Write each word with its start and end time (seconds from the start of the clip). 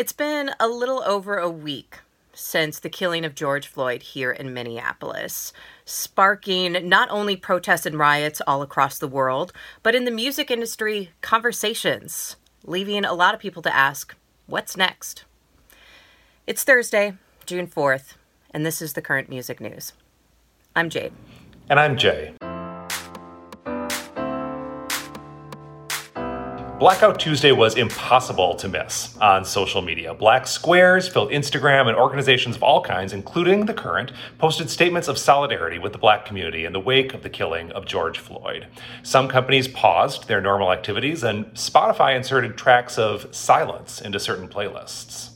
It's 0.00 0.14
been 0.14 0.52
a 0.58 0.66
little 0.66 1.02
over 1.04 1.36
a 1.36 1.50
week 1.50 1.98
since 2.32 2.78
the 2.78 2.88
killing 2.88 3.22
of 3.26 3.34
George 3.34 3.66
Floyd 3.66 4.02
here 4.02 4.32
in 4.32 4.54
Minneapolis, 4.54 5.52
sparking 5.84 6.88
not 6.88 7.10
only 7.10 7.36
protests 7.36 7.84
and 7.84 7.98
riots 7.98 8.40
all 8.46 8.62
across 8.62 8.98
the 8.98 9.06
world, 9.06 9.52
but 9.82 9.94
in 9.94 10.06
the 10.06 10.10
music 10.10 10.50
industry, 10.50 11.10
conversations, 11.20 12.36
leaving 12.64 13.04
a 13.04 13.12
lot 13.12 13.34
of 13.34 13.40
people 13.40 13.60
to 13.60 13.76
ask, 13.76 14.14
what's 14.46 14.74
next? 14.74 15.26
It's 16.46 16.64
Thursday, 16.64 17.18
June 17.44 17.66
4th, 17.66 18.14
and 18.52 18.64
this 18.64 18.80
is 18.80 18.94
the 18.94 19.02
current 19.02 19.28
music 19.28 19.60
news. 19.60 19.92
I'm 20.74 20.88
Jade. 20.88 21.12
And 21.68 21.78
I'm 21.78 21.98
Jay. 21.98 22.32
Blackout 26.80 27.20
Tuesday 27.20 27.52
was 27.52 27.74
impossible 27.76 28.54
to 28.54 28.66
miss 28.66 29.14
on 29.18 29.44
social 29.44 29.82
media. 29.82 30.14
Black 30.14 30.46
squares 30.46 31.06
filled 31.06 31.30
Instagram, 31.30 31.88
and 31.88 31.94
organizations 31.94 32.56
of 32.56 32.62
all 32.62 32.82
kinds, 32.82 33.12
including 33.12 33.66
The 33.66 33.74
Current, 33.74 34.12
posted 34.38 34.70
statements 34.70 35.06
of 35.06 35.18
solidarity 35.18 35.78
with 35.78 35.92
the 35.92 35.98
black 35.98 36.24
community 36.24 36.64
in 36.64 36.72
the 36.72 36.80
wake 36.80 37.12
of 37.12 37.22
the 37.22 37.28
killing 37.28 37.70
of 37.72 37.84
George 37.84 38.18
Floyd. 38.18 38.66
Some 39.02 39.28
companies 39.28 39.68
paused 39.68 40.26
their 40.26 40.40
normal 40.40 40.72
activities, 40.72 41.22
and 41.22 41.44
Spotify 41.48 42.16
inserted 42.16 42.56
tracks 42.56 42.96
of 42.96 43.26
silence 43.34 44.00
into 44.00 44.18
certain 44.18 44.48
playlists. 44.48 45.32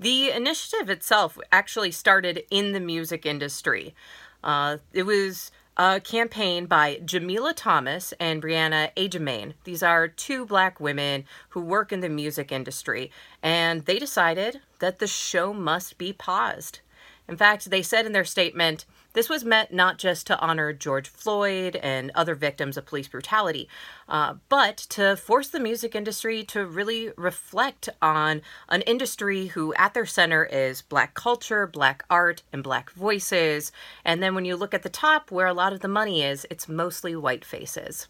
The 0.00 0.32
initiative 0.32 0.90
itself 0.90 1.38
actually 1.52 1.92
started 1.92 2.42
in 2.50 2.72
the 2.72 2.80
music 2.80 3.24
industry. 3.24 3.94
Uh, 4.42 4.78
it 4.92 5.04
was 5.04 5.52
a 5.76 6.00
campaign 6.00 6.64
by 6.66 7.00
Jamila 7.04 7.52
Thomas 7.52 8.14
and 8.18 8.42
Brianna 8.42 8.90
Agyemang. 8.96 9.52
These 9.64 9.82
are 9.82 10.08
two 10.08 10.46
black 10.46 10.80
women 10.80 11.24
who 11.50 11.60
work 11.60 11.92
in 11.92 12.00
the 12.00 12.08
music 12.08 12.50
industry, 12.50 13.10
and 13.42 13.84
they 13.84 13.98
decided 13.98 14.60
that 14.78 15.00
the 15.00 15.06
show 15.06 15.52
must 15.52 15.98
be 15.98 16.14
paused. 16.14 16.80
In 17.28 17.36
fact, 17.36 17.70
they 17.70 17.82
said 17.82 18.06
in 18.06 18.12
their 18.12 18.24
statement, 18.24 18.84
this 19.12 19.30
was 19.30 19.44
meant 19.44 19.72
not 19.72 19.96
just 19.96 20.26
to 20.26 20.38
honor 20.40 20.74
George 20.74 21.08
Floyd 21.08 21.76
and 21.76 22.12
other 22.14 22.34
victims 22.34 22.76
of 22.76 22.84
police 22.84 23.08
brutality, 23.08 23.66
uh, 24.08 24.34
but 24.50 24.76
to 24.90 25.16
force 25.16 25.48
the 25.48 25.58
music 25.58 25.94
industry 25.94 26.44
to 26.44 26.66
really 26.66 27.10
reflect 27.16 27.88
on 28.02 28.42
an 28.68 28.82
industry 28.82 29.46
who, 29.46 29.72
at 29.74 29.94
their 29.94 30.04
center, 30.04 30.44
is 30.44 30.82
Black 30.82 31.14
culture, 31.14 31.66
Black 31.66 32.04
art, 32.10 32.42
and 32.52 32.62
Black 32.62 32.90
voices. 32.92 33.72
And 34.04 34.22
then 34.22 34.34
when 34.34 34.44
you 34.44 34.54
look 34.54 34.74
at 34.74 34.82
the 34.82 34.90
top, 34.90 35.30
where 35.30 35.46
a 35.46 35.54
lot 35.54 35.72
of 35.72 35.80
the 35.80 35.88
money 35.88 36.22
is, 36.22 36.46
it's 36.50 36.68
mostly 36.68 37.16
white 37.16 37.44
faces. 37.44 38.08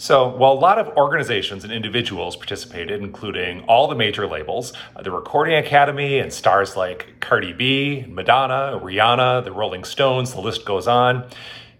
So, 0.00 0.28
while 0.28 0.52
a 0.52 0.54
lot 0.54 0.78
of 0.78 0.96
organizations 0.96 1.64
and 1.64 1.72
individuals 1.72 2.36
participated, 2.36 3.02
including 3.02 3.62
all 3.62 3.88
the 3.88 3.96
major 3.96 4.28
labels, 4.28 4.72
uh, 4.94 5.02
the 5.02 5.10
Recording 5.10 5.56
Academy 5.56 6.20
and 6.20 6.32
stars 6.32 6.76
like 6.76 7.16
Cardi 7.18 7.52
B, 7.52 8.04
Madonna, 8.06 8.78
Rihanna, 8.80 9.42
the 9.42 9.50
Rolling 9.50 9.82
Stones, 9.82 10.34
the 10.34 10.40
list 10.40 10.64
goes 10.64 10.86
on, 10.86 11.28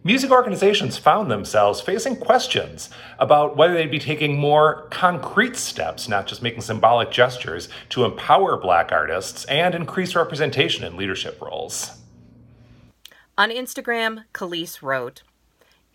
music 0.02 0.33
organizations 0.33 0.98
found 0.98 1.30
themselves 1.30 1.80
facing 1.80 2.16
questions 2.16 2.91
about 3.20 3.56
whether 3.56 3.75
they'd 3.75 3.88
be 3.88 4.00
taking 4.00 4.36
more 4.36 4.88
concrete 4.91 5.55
steps, 5.55 6.08
not 6.08 6.27
just 6.27 6.42
making 6.42 6.62
symbolic 6.62 7.12
gestures, 7.12 7.69
to 7.91 8.05
empower 8.05 8.56
black 8.56 8.91
artists 8.91 9.44
and 9.44 9.77
increase 9.77 10.16
representation 10.16 10.82
in 10.82 10.97
leadership 10.97 11.41
roles. 11.41 11.92
On 13.38 13.50
Instagram, 13.50 14.25
Kelis 14.34 14.82
wrote, 14.82 15.22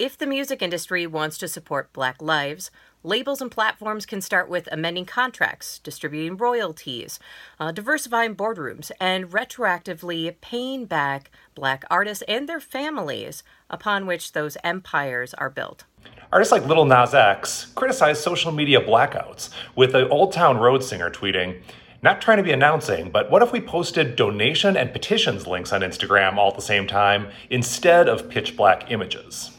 if 0.03 0.17
the 0.17 0.27
music 0.27 0.61
industry 0.61 1.07
wants 1.07 1.37
to 1.37 1.47
support 1.47 1.93
Black 1.93 2.21
lives, 2.21 2.69
labels 3.03 3.41
and 3.41 3.49
platforms 3.49 4.05
can 4.05 4.19
start 4.19 4.49
with 4.49 4.67
amending 4.69 5.05
contracts, 5.05 5.79
distributing 5.79 6.35
royalties, 6.35 7.21
uh, 7.57 7.71
diversifying 7.71 8.35
boardrooms, 8.35 8.91
and 8.99 9.31
retroactively 9.31 10.35
paying 10.41 10.83
back 10.83 11.31
Black 11.55 11.85
artists 11.89 12.21
and 12.27 12.49
their 12.49 12.59
families 12.59 13.43
upon 13.69 14.05
which 14.05 14.33
those 14.33 14.57
empires 14.61 15.33
are 15.35 15.49
built. 15.49 15.85
Artists 16.33 16.51
like 16.51 16.67
Lil 16.67 16.83
Nas 16.83 17.13
X 17.13 17.71
criticized 17.73 18.21
social 18.21 18.51
media 18.51 18.81
blackouts, 18.81 19.51
with 19.73 19.93
the 19.93 20.09
Old 20.09 20.33
Town 20.33 20.57
Road 20.57 20.83
singer 20.83 21.11
tweeting, 21.11 21.61
not 22.01 22.19
trying 22.19 22.39
to 22.39 22.43
be 22.43 22.51
announcing, 22.51 23.09
but 23.09 23.31
what 23.31 23.41
if 23.41 23.53
we 23.53 23.61
posted 23.61 24.17
donation 24.17 24.75
and 24.75 24.91
petitions 24.91 25.47
links 25.47 25.71
on 25.71 25.79
Instagram 25.79 26.35
all 26.35 26.49
at 26.49 26.55
the 26.55 26.61
same 26.61 26.87
time 26.87 27.29
instead 27.49 28.09
of 28.09 28.29
pitch 28.29 28.57
black 28.57 28.91
images? 28.91 29.51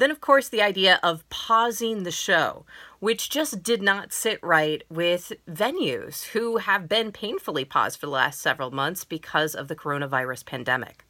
Then, 0.00 0.10
of 0.10 0.22
course, 0.22 0.48
the 0.48 0.62
idea 0.62 0.98
of 1.02 1.28
pausing 1.28 2.04
the 2.04 2.10
show, 2.10 2.64
which 3.00 3.28
just 3.28 3.62
did 3.62 3.82
not 3.82 4.14
sit 4.14 4.38
right 4.42 4.82
with 4.88 5.34
venues 5.46 6.28
who 6.28 6.56
have 6.56 6.88
been 6.88 7.12
painfully 7.12 7.66
paused 7.66 8.00
for 8.00 8.06
the 8.06 8.12
last 8.12 8.40
several 8.40 8.70
months 8.70 9.04
because 9.04 9.54
of 9.54 9.68
the 9.68 9.76
coronavirus 9.76 10.46
pandemic. 10.46 11.04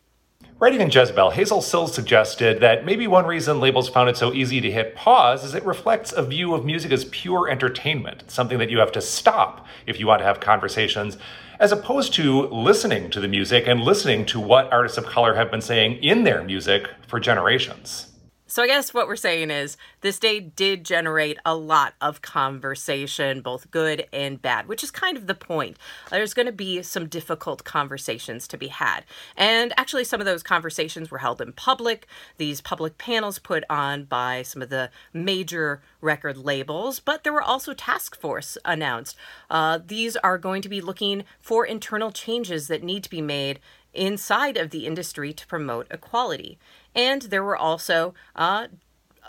Writing 0.58 0.80
in 0.80 0.90
Jezebel, 0.90 1.30
Hazel 1.30 1.62
Cills 1.62 1.94
suggested 1.94 2.58
that 2.62 2.84
maybe 2.84 3.06
one 3.06 3.26
reason 3.26 3.60
labels 3.60 3.88
found 3.88 4.08
it 4.08 4.16
so 4.16 4.32
easy 4.32 4.60
to 4.60 4.72
hit 4.72 4.96
pause 4.96 5.44
is 5.44 5.54
it 5.54 5.64
reflects 5.64 6.10
a 6.10 6.24
view 6.24 6.52
of 6.52 6.64
music 6.64 6.90
as 6.90 7.04
pure 7.04 7.48
entertainment, 7.48 8.28
something 8.28 8.58
that 8.58 8.70
you 8.70 8.80
have 8.80 8.90
to 8.90 9.00
stop 9.00 9.64
if 9.86 10.00
you 10.00 10.08
want 10.08 10.18
to 10.18 10.26
have 10.26 10.40
conversations, 10.40 11.16
as 11.60 11.70
opposed 11.70 12.12
to 12.14 12.48
listening 12.48 13.08
to 13.12 13.20
the 13.20 13.28
music 13.28 13.68
and 13.68 13.82
listening 13.82 14.26
to 14.26 14.40
what 14.40 14.72
artists 14.72 14.98
of 14.98 15.06
color 15.06 15.36
have 15.36 15.48
been 15.48 15.60
saying 15.60 16.02
in 16.02 16.24
their 16.24 16.42
music 16.42 16.88
for 17.06 17.20
generations. 17.20 18.09
So 18.50 18.64
I 18.64 18.66
guess 18.66 18.92
what 18.92 19.06
we're 19.06 19.14
saying 19.14 19.52
is 19.52 19.76
this 20.00 20.18
day 20.18 20.40
did 20.40 20.84
generate 20.84 21.38
a 21.46 21.54
lot 21.54 21.94
of 22.00 22.20
conversation, 22.20 23.42
both 23.42 23.70
good 23.70 24.06
and 24.12 24.42
bad, 24.42 24.66
which 24.66 24.82
is 24.82 24.90
kind 24.90 25.16
of 25.16 25.28
the 25.28 25.36
point. 25.36 25.76
There's 26.10 26.34
going 26.34 26.46
to 26.46 26.52
be 26.52 26.82
some 26.82 27.06
difficult 27.06 27.62
conversations 27.62 28.48
to 28.48 28.58
be 28.58 28.66
had. 28.66 29.04
And 29.36 29.72
actually, 29.76 30.02
some 30.02 30.18
of 30.18 30.26
those 30.26 30.42
conversations 30.42 31.12
were 31.12 31.18
held 31.18 31.40
in 31.40 31.52
public. 31.52 32.08
These 32.38 32.60
public 32.60 32.98
panels 32.98 33.38
put 33.38 33.62
on 33.70 34.02
by 34.06 34.42
some 34.42 34.62
of 34.62 34.68
the 34.68 34.90
major 35.12 35.80
record 36.00 36.36
labels, 36.36 36.98
but 36.98 37.22
there 37.22 37.32
were 37.32 37.40
also 37.40 37.72
task 37.72 38.18
force 38.18 38.58
announced. 38.64 39.14
Uh, 39.48 39.78
these 39.86 40.16
are 40.16 40.38
going 40.38 40.60
to 40.62 40.68
be 40.68 40.80
looking 40.80 41.22
for 41.40 41.64
internal 41.64 42.10
changes 42.10 42.66
that 42.66 42.82
need 42.82 43.04
to 43.04 43.10
be 43.10 43.22
made 43.22 43.60
inside 43.94 44.56
of 44.56 44.70
the 44.70 44.86
industry 44.86 45.32
to 45.32 45.46
promote 45.46 45.86
equality. 45.90 46.58
And 46.94 47.22
there 47.22 47.44
were 47.44 47.56
also 47.56 48.14
uh, 48.36 48.68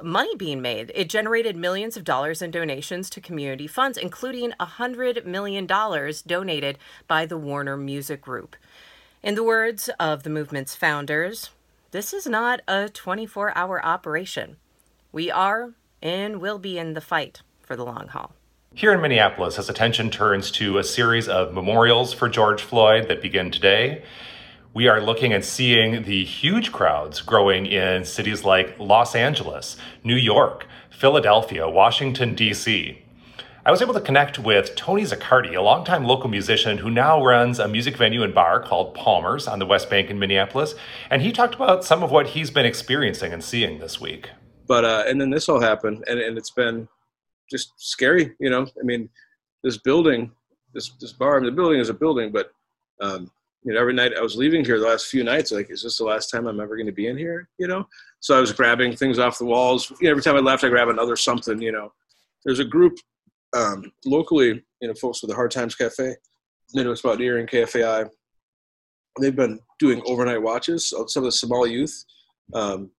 money 0.03 0.35
being 0.35 0.61
made. 0.61 0.91
It 0.95 1.09
generated 1.09 1.55
millions 1.55 1.97
of 1.97 2.03
dollars 2.03 2.41
in 2.41 2.51
donations 2.51 3.09
to 3.11 3.21
community 3.21 3.67
funds, 3.67 3.97
including 3.97 4.53
$100 4.59 5.25
million 5.25 5.65
donated 5.65 6.77
by 7.07 7.25
the 7.25 7.37
Warner 7.37 7.77
Music 7.77 8.21
Group. 8.21 8.55
In 9.23 9.35
the 9.35 9.43
words 9.43 9.89
of 9.99 10.23
the 10.23 10.29
movement's 10.29 10.75
founders, 10.75 11.51
this 11.91 12.13
is 12.13 12.25
not 12.25 12.61
a 12.67 12.89
24 12.89 13.55
hour 13.55 13.83
operation. 13.85 14.57
We 15.11 15.29
are 15.29 15.73
and 16.01 16.41
will 16.41 16.57
be 16.57 16.77
in 16.77 16.93
the 16.93 17.01
fight 17.01 17.41
for 17.61 17.75
the 17.75 17.85
long 17.85 18.07
haul. 18.07 18.33
Here 18.73 18.93
in 18.93 19.01
Minneapolis, 19.01 19.59
as 19.59 19.69
attention 19.69 20.09
turns 20.09 20.49
to 20.51 20.77
a 20.77 20.83
series 20.83 21.27
of 21.27 21.53
memorials 21.53 22.13
for 22.13 22.29
George 22.29 22.61
Floyd 22.61 23.09
that 23.09 23.21
begin 23.21 23.51
today, 23.51 24.03
we 24.73 24.87
are 24.87 25.01
looking 25.01 25.33
and 25.33 25.43
seeing 25.43 26.03
the 26.03 26.23
huge 26.23 26.71
crowds 26.71 27.21
growing 27.21 27.65
in 27.65 28.05
cities 28.05 28.45
like 28.45 28.79
Los 28.79 29.15
Angeles, 29.15 29.75
New 30.03 30.15
York, 30.15 30.65
Philadelphia, 30.89 31.67
Washington, 31.69 32.35
D.C. 32.35 33.03
I 33.65 33.71
was 33.71 33.81
able 33.81 33.93
to 33.93 33.99
connect 33.99 34.39
with 34.39 34.75
Tony 34.75 35.03
Zaccardi, 35.03 35.55
a 35.55 35.61
longtime 35.61 36.05
local 36.05 36.29
musician 36.29 36.77
who 36.77 36.89
now 36.89 37.23
runs 37.23 37.59
a 37.59 37.67
music 37.67 37.97
venue 37.97 38.23
and 38.23 38.33
bar 38.33 38.61
called 38.63 38.95
Palmer's 38.95 39.45
on 39.45 39.59
the 39.59 39.65
West 39.65 39.89
Bank 39.89 40.09
in 40.09 40.17
Minneapolis. 40.17 40.73
And 41.09 41.21
he 41.21 41.33
talked 41.33 41.55
about 41.55 41.83
some 41.83 42.01
of 42.01 42.09
what 42.09 42.27
he's 42.27 42.49
been 42.49 42.65
experiencing 42.65 43.33
and 43.33 43.43
seeing 43.43 43.79
this 43.79 43.99
week. 43.99 44.29
But, 44.67 44.85
uh, 44.85 45.03
and 45.05 45.19
then 45.19 45.31
this 45.31 45.49
all 45.49 45.59
happened, 45.59 46.05
and, 46.07 46.17
and 46.17 46.37
it's 46.37 46.51
been 46.51 46.87
just 47.49 47.73
scary, 47.75 48.33
you 48.39 48.49
know? 48.49 48.61
I 48.63 48.83
mean, 48.83 49.09
this 49.63 49.77
building, 49.77 50.31
this, 50.73 50.91
this 51.01 51.11
bar, 51.11 51.35
I 51.35 51.39
mean, 51.39 51.47
the 51.47 51.55
building 51.55 51.81
is 51.81 51.89
a 51.89 51.93
building, 51.93 52.31
but 52.31 52.53
um, 53.01 53.29
you 53.63 53.73
know, 53.73 53.79
every 53.79 53.93
night 53.93 54.13
I 54.17 54.21
was 54.21 54.35
leaving 54.35 54.65
here 54.65 54.79
the 54.79 54.87
last 54.87 55.07
few 55.07 55.23
nights, 55.23 55.51
like, 55.51 55.69
is 55.69 55.83
this 55.83 55.97
the 55.97 56.03
last 56.03 56.29
time 56.29 56.47
I'm 56.47 56.59
ever 56.59 56.75
going 56.75 56.87
to 56.87 56.91
be 56.91 57.07
in 57.07 57.17
here? 57.17 57.47
You 57.57 57.67
know? 57.67 57.87
So 58.19 58.37
I 58.37 58.41
was 58.41 58.51
grabbing 58.51 58.95
things 58.95 59.19
off 59.19 59.37
the 59.37 59.45
walls. 59.45 59.91
You 59.99 60.05
know, 60.05 60.11
every 60.11 60.23
time 60.23 60.35
I 60.35 60.39
left, 60.39 60.63
I 60.63 60.69
grab 60.69 60.89
another 60.89 61.15
something, 61.15 61.61
you 61.61 61.71
know. 61.71 61.93
There's 62.43 62.59
a 62.59 62.65
group 62.65 62.97
um, 63.55 63.91
locally, 64.05 64.63
you 64.81 64.87
know, 64.87 64.93
folks 64.95 65.21
with 65.21 65.29
the 65.29 65.35
Hard 65.35 65.51
Times 65.51 65.75
Cafe, 65.75 66.15
Midwest 66.73 67.05
Mountaineering 67.05 67.47
KFAI. 67.47 68.09
They've 69.19 69.35
been 69.35 69.59
doing 69.77 70.01
overnight 70.05 70.41
watches. 70.41 70.87
Some 70.89 71.23
of 71.23 71.23
the 71.25 71.31
Somali 71.31 71.71
youth 71.71 72.05
um, 72.53 72.91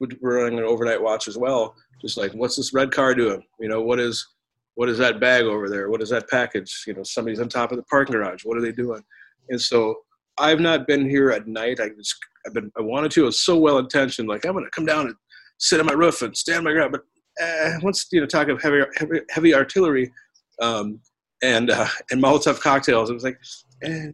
we're 0.00 0.42
running 0.42 0.58
an 0.58 0.64
overnight 0.64 1.02
watch 1.02 1.28
as 1.28 1.36
well. 1.36 1.74
Just 2.00 2.16
like, 2.16 2.32
what's 2.32 2.56
this 2.56 2.72
red 2.72 2.92
car 2.92 3.14
doing? 3.14 3.42
You 3.58 3.68
know, 3.68 3.82
what 3.82 4.00
is 4.00 4.26
what 4.74 4.88
is 4.88 4.98
that 4.98 5.20
bag 5.20 5.44
over 5.44 5.70
there? 5.70 5.88
What 5.88 6.02
is 6.02 6.10
that 6.10 6.28
package? 6.28 6.84
You 6.86 6.94
know, 6.94 7.02
somebody's 7.02 7.40
on 7.40 7.48
top 7.48 7.72
of 7.72 7.78
the 7.78 7.82
parking 7.84 8.12
garage. 8.12 8.44
What 8.44 8.58
are 8.58 8.60
they 8.60 8.72
doing? 8.72 9.02
And 9.48 9.60
so 9.60 9.96
I've 10.38 10.60
not 10.60 10.86
been 10.86 11.08
here 11.08 11.30
at 11.30 11.46
night. 11.46 11.80
I 11.80 11.88
just 11.90 12.16
I've 12.46 12.54
been 12.54 12.70
I 12.78 12.82
wanted 12.82 13.10
to. 13.12 13.22
I 13.22 13.26
was 13.26 13.40
so 13.40 13.56
well 13.56 13.78
intentioned. 13.78 14.28
Like 14.28 14.44
I'm 14.44 14.54
gonna 14.54 14.70
come 14.70 14.86
down 14.86 15.06
and 15.06 15.16
sit 15.58 15.80
on 15.80 15.86
my 15.86 15.92
roof 15.92 16.22
and 16.22 16.36
stand 16.36 16.64
my 16.64 16.72
ground. 16.72 16.92
But 16.92 17.02
uh, 17.42 17.78
once 17.82 18.06
you 18.12 18.20
know 18.20 18.26
talk 18.26 18.48
of 18.48 18.62
heavy 18.62 18.82
heavy, 18.96 19.20
heavy 19.30 19.54
artillery, 19.54 20.12
um, 20.60 21.00
and 21.42 21.70
uh, 21.70 21.88
and 22.10 22.22
Molotov 22.22 22.60
cocktails. 22.60 23.10
It 23.10 23.14
was 23.14 23.24
like, 23.24 23.38
eh, 23.82 24.08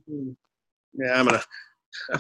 yeah, 0.95 1.13
I'm 1.15 1.27
gonna 1.27 1.43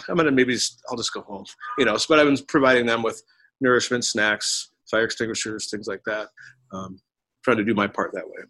I'm 0.09 0.17
gonna 0.17 0.31
maybe 0.31 0.55
just, 0.55 0.82
I'll 0.88 0.97
just 0.97 1.12
go 1.12 1.23
home, 1.23 1.44
you 1.79 1.85
know. 1.85 1.97
So, 1.97 2.06
but 2.09 2.19
I've 2.19 2.26
been 2.26 2.44
providing 2.47 2.87
them 2.87 3.03
with 3.03 3.23
nourishment, 3.61 4.05
snacks, 4.05 4.70
fire 4.91 5.05
extinguishers, 5.05 5.70
things 5.70 5.87
like 5.87 6.03
that. 6.06 6.29
Um, 6.73 7.00
trying 7.44 7.56
to 7.59 7.64
do 7.64 7.75
my 7.75 7.87
part 7.87 8.12
that 8.12 8.26
way. 8.26 8.44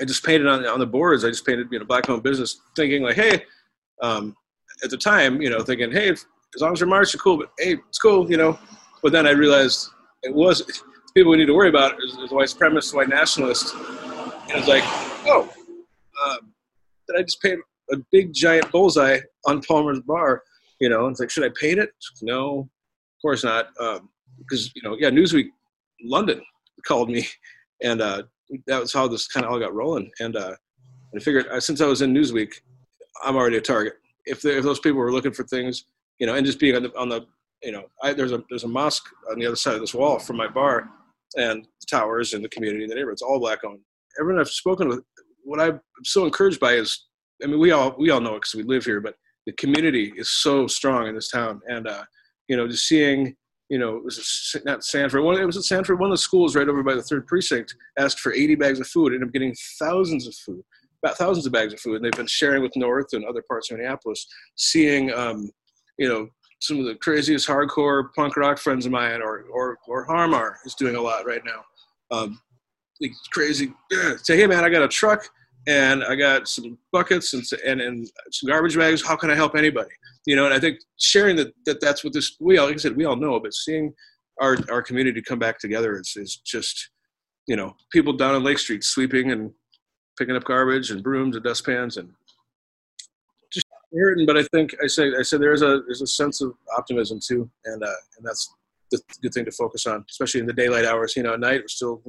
I 0.00 0.04
just 0.04 0.24
painted 0.24 0.46
on 0.46 0.66
on 0.66 0.80
the 0.80 0.86
boards. 0.86 1.24
I 1.24 1.28
just 1.28 1.46
painted, 1.46 1.68
you 1.70 1.78
know, 1.78 1.84
black 1.84 2.08
owned 2.08 2.22
business, 2.22 2.60
thinking 2.74 3.02
like, 3.02 3.16
hey, 3.16 3.44
um, 4.02 4.36
at 4.82 4.90
the 4.90 4.96
time, 4.96 5.40
you 5.40 5.50
know, 5.50 5.62
thinking, 5.62 5.92
hey, 5.92 6.10
as 6.10 6.26
long 6.60 6.72
as 6.72 6.78
they're 6.78 6.88
marching, 6.88 7.20
cool. 7.20 7.38
But 7.38 7.50
hey, 7.58 7.76
it's 7.88 7.98
cool, 7.98 8.30
you 8.30 8.36
know. 8.36 8.58
But 9.02 9.12
then 9.12 9.26
I 9.26 9.30
realized 9.30 9.90
it 10.22 10.34
was 10.34 10.62
people 11.14 11.30
we 11.30 11.38
need 11.38 11.46
to 11.46 11.54
worry 11.54 11.68
about 11.68 11.94
is, 12.02 12.14
is 12.18 12.30
white 12.30 12.48
supremacist, 12.48 12.94
white 12.94 13.08
nationalist, 13.08 13.74
and 13.74 14.52
it's 14.52 14.68
like, 14.68 14.82
oh, 15.26 15.50
um, 16.24 16.52
did 17.06 17.16
I 17.18 17.22
just 17.22 17.40
paint 17.40 17.60
a 17.92 17.96
big 18.12 18.32
giant 18.32 18.70
bullseye 18.70 19.18
on 19.46 19.62
Palmer's 19.62 20.00
bar? 20.00 20.42
You 20.80 20.88
know, 20.88 21.06
it's 21.06 21.20
like, 21.20 21.30
should 21.30 21.44
I 21.44 21.50
paint 21.58 21.78
it? 21.78 21.90
No, 22.22 22.60
of 22.60 23.22
course 23.22 23.44
not. 23.44 23.68
Um, 23.80 24.08
because 24.38 24.70
you 24.74 24.82
know, 24.82 24.96
yeah, 24.98 25.10
Newsweek 25.10 25.48
London 26.02 26.42
called 26.86 27.10
me, 27.10 27.26
and 27.82 28.00
uh, 28.02 28.24
that 28.66 28.80
was 28.80 28.92
how 28.92 29.08
this 29.08 29.26
kind 29.26 29.44
of 29.44 29.52
all 29.52 29.58
got 29.58 29.74
rolling. 29.74 30.10
And 30.20 30.36
uh, 30.36 30.54
I 31.14 31.20
figured 31.20 31.46
uh, 31.48 31.60
since 31.60 31.80
I 31.80 31.86
was 31.86 32.02
in 32.02 32.14
Newsweek, 32.14 32.54
I'm 33.24 33.36
already 33.36 33.56
a 33.56 33.60
target. 33.60 33.94
If, 34.24 34.44
if 34.44 34.64
those 34.64 34.80
people 34.80 34.98
were 34.98 35.12
looking 35.12 35.32
for 35.32 35.44
things, 35.44 35.84
you 36.18 36.26
know, 36.26 36.34
and 36.34 36.44
just 36.44 36.58
being 36.58 36.76
on 36.76 36.82
the 36.82 36.98
on 36.98 37.08
the 37.08 37.26
you 37.62 37.72
know, 37.72 37.84
I, 38.02 38.12
there's 38.12 38.32
a 38.32 38.42
there's 38.48 38.64
a 38.64 38.68
mosque 38.68 39.06
on 39.30 39.38
the 39.38 39.46
other 39.46 39.56
side 39.56 39.74
of 39.74 39.80
this 39.80 39.94
wall 39.94 40.18
from 40.18 40.36
my 40.36 40.48
bar, 40.48 40.88
and 41.36 41.64
the 41.64 41.86
towers 41.88 42.34
and 42.34 42.44
the 42.44 42.48
community 42.48 42.84
in 42.84 42.88
the 42.88 42.94
neighborhood. 42.94 43.14
It's 43.14 43.22
all 43.22 43.40
black 43.40 43.64
owned. 43.64 43.80
Everyone 44.20 44.40
I've 44.40 44.48
spoken 44.48 44.88
with, 44.88 45.02
what 45.44 45.60
I'm 45.60 45.80
so 46.04 46.24
encouraged 46.24 46.60
by 46.60 46.72
is, 46.72 47.06
I 47.42 47.46
mean, 47.46 47.60
we 47.60 47.70
all 47.70 47.94
we 47.98 48.10
all 48.10 48.20
know 48.20 48.34
it 48.34 48.42
because 48.42 48.54
we 48.54 48.62
live 48.62 48.84
here, 48.84 49.00
but 49.00 49.14
the 49.46 49.52
community 49.52 50.12
is 50.16 50.30
so 50.30 50.66
strong 50.66 51.06
in 51.06 51.14
this 51.14 51.30
town, 51.30 51.60
and 51.68 51.86
uh, 51.86 52.04
you 52.48 52.56
know, 52.56 52.66
just 52.68 52.86
seeing 52.86 53.36
you 53.68 53.78
know, 53.78 53.96
it 53.96 54.04
was 54.04 54.56
not 54.64 54.84
Sanford. 54.84 55.22
One, 55.22 55.40
it 55.40 55.44
was 55.44 55.56
at 55.56 55.64
Sanford. 55.64 55.98
One 55.98 56.10
of 56.10 56.14
the 56.14 56.22
schools 56.22 56.54
right 56.54 56.68
over 56.68 56.82
by 56.82 56.94
the 56.94 57.02
third 57.02 57.26
precinct 57.26 57.74
asked 57.98 58.20
for 58.20 58.32
80 58.32 58.54
bags 58.54 58.80
of 58.80 58.86
food. 58.86 59.12
Ended 59.12 59.28
up 59.28 59.32
getting 59.32 59.54
thousands 59.78 60.28
of 60.28 60.34
food, 60.34 60.62
about 61.02 61.18
thousands 61.18 61.46
of 61.46 61.52
bags 61.52 61.72
of 61.72 61.80
food. 61.80 61.96
And 61.96 62.04
they've 62.04 62.12
been 62.12 62.28
sharing 62.28 62.62
with 62.62 62.76
North 62.76 63.12
and 63.12 63.24
other 63.24 63.42
parts 63.48 63.70
of 63.70 63.76
Minneapolis. 63.76 64.26
Seeing, 64.56 65.12
um, 65.12 65.50
you 65.98 66.08
know, 66.08 66.28
some 66.60 66.78
of 66.78 66.86
the 66.86 66.94
craziest 66.94 67.48
hardcore 67.48 68.12
punk 68.14 68.36
rock 68.36 68.58
friends 68.58 68.86
of 68.86 68.92
mine, 68.92 69.20
or 69.20 69.44
or 69.52 69.78
or 69.86 70.04
Har 70.04 70.28
Mar 70.28 70.58
is 70.64 70.74
doing 70.74 70.96
a 70.96 71.00
lot 71.00 71.26
right 71.26 71.42
now. 71.44 72.16
Um, 72.16 72.40
crazy. 73.32 73.72
Say, 74.22 74.36
hey 74.36 74.46
man, 74.46 74.64
I 74.64 74.68
got 74.68 74.82
a 74.82 74.88
truck 74.88 75.28
and 75.66 76.04
I 76.04 76.14
got 76.14 76.48
some 76.48 76.78
buckets 76.92 77.34
and, 77.34 77.44
and, 77.64 77.80
and 77.80 78.08
some 78.30 78.48
garbage 78.48 78.76
bags. 78.76 79.04
How 79.04 79.16
can 79.16 79.30
I 79.30 79.34
help 79.34 79.56
anybody? 79.56 79.90
You 80.26 80.36
know, 80.36 80.44
and 80.44 80.54
I 80.54 80.60
think 80.60 80.78
sharing 80.98 81.36
that, 81.36 81.52
that 81.64 81.80
that's 81.80 82.04
what 82.04 82.12
this, 82.12 82.36
we 82.40 82.58
all, 82.58 82.66
like 82.66 82.74
I 82.74 82.78
said, 82.78 82.96
we 82.96 83.04
all 83.04 83.16
know, 83.16 83.40
but 83.40 83.52
seeing 83.52 83.92
our, 84.40 84.56
our 84.70 84.82
community 84.82 85.22
come 85.22 85.38
back 85.38 85.58
together 85.58 85.98
is, 85.98 86.12
is 86.16 86.36
just, 86.44 86.90
you 87.48 87.56
know, 87.56 87.74
people 87.92 88.12
down 88.12 88.34
on 88.34 88.44
Lake 88.44 88.58
Street 88.58 88.84
sweeping 88.84 89.32
and 89.32 89.52
picking 90.18 90.36
up 90.36 90.44
garbage 90.44 90.90
and 90.90 91.02
brooms 91.02 91.36
and 91.36 91.44
dustpans 91.44 91.96
and 91.96 92.10
just 93.52 93.66
hurting. 93.92 94.26
But 94.26 94.36
I 94.36 94.44
think 94.44 94.74
I 94.82 94.86
say, 94.86 95.12
I 95.18 95.22
said, 95.22 95.40
there's 95.40 95.62
a, 95.62 95.82
there's 95.86 96.02
a 96.02 96.06
sense 96.06 96.40
of 96.40 96.54
optimism 96.76 97.20
too. 97.24 97.50
And, 97.64 97.82
uh, 97.82 98.00
and 98.16 98.26
that's 98.26 98.52
the 98.90 99.00
good 99.22 99.34
thing 99.34 99.44
to 99.44 99.52
focus 99.52 99.86
on, 99.86 100.04
especially 100.08 100.40
in 100.40 100.46
the 100.46 100.52
daylight 100.52 100.84
hours, 100.84 101.16
you 101.16 101.22
know, 101.22 101.34
at 101.34 101.40
night 101.40 101.62
we're 101.62 101.68
still, 101.68 102.02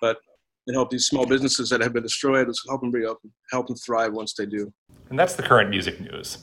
but 0.00 0.18
and 0.66 0.76
help 0.76 0.90
these 0.90 1.06
small 1.06 1.26
businesses 1.26 1.68
that 1.70 1.80
have 1.80 1.92
been 1.92 2.02
destroyed. 2.02 2.46
Let's 2.46 2.62
help 2.68 2.80
them 2.80 2.90
bring 2.90 3.06
up, 3.06 3.18
help 3.50 3.66
them 3.66 3.76
thrive 3.76 4.12
once 4.12 4.34
they 4.34 4.46
do. 4.46 4.72
And 5.10 5.18
that's 5.18 5.34
the 5.34 5.42
current 5.42 5.70
music 5.70 6.00
news. 6.00 6.38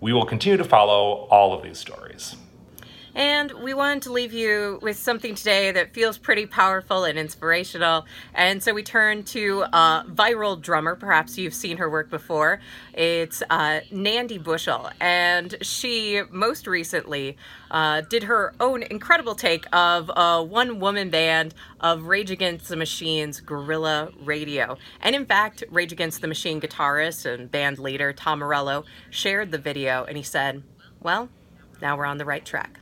We 0.00 0.12
will 0.12 0.26
continue 0.26 0.56
to 0.56 0.64
follow 0.64 1.26
all 1.30 1.52
of 1.52 1.62
these 1.62 1.78
stories. 1.78 2.36
And 3.14 3.52
we 3.52 3.74
wanted 3.74 4.02
to 4.04 4.12
leave 4.12 4.32
you 4.32 4.80
with 4.82 4.98
something 4.98 5.36
today 5.36 5.70
that 5.70 5.94
feels 5.94 6.18
pretty 6.18 6.46
powerful 6.46 7.04
and 7.04 7.16
inspirational. 7.16 8.06
And 8.34 8.60
so 8.60 8.74
we 8.74 8.82
turn 8.82 9.22
to 9.24 9.62
a 9.72 10.04
viral 10.08 10.60
drummer. 10.60 10.96
Perhaps 10.96 11.38
you've 11.38 11.54
seen 11.54 11.76
her 11.76 11.88
work 11.88 12.10
before. 12.10 12.60
It's 12.92 13.40
uh, 13.50 13.80
Nandi 13.92 14.38
Bushell. 14.38 14.90
And 15.00 15.54
she 15.60 16.22
most 16.30 16.66
recently 16.66 17.36
uh, 17.70 18.00
did 18.00 18.24
her 18.24 18.52
own 18.58 18.82
incredible 18.82 19.36
take 19.36 19.64
of 19.72 20.10
a 20.16 20.42
one 20.42 20.80
woman 20.80 21.10
band 21.10 21.54
of 21.80 22.04
Rage 22.04 22.32
Against 22.32 22.68
the 22.68 22.76
Machine's 22.76 23.40
Guerrilla 23.40 24.10
Radio. 24.24 24.76
And 25.00 25.14
in 25.14 25.24
fact, 25.24 25.62
Rage 25.70 25.92
Against 25.92 26.20
the 26.20 26.28
Machine 26.28 26.60
guitarist 26.60 27.26
and 27.26 27.48
band 27.48 27.78
leader 27.78 28.12
Tom 28.12 28.40
Morello 28.40 28.84
shared 29.10 29.52
the 29.52 29.58
video 29.58 30.04
and 30.04 30.16
he 30.16 30.22
said, 30.24 30.64
Well, 31.00 31.28
now 31.80 31.96
we're 31.96 32.06
on 32.06 32.18
the 32.18 32.24
right 32.24 32.44
track. 32.44 32.80